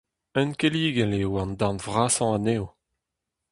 [0.41, 2.67] Unkelligel eo an darn vrasañ anezho.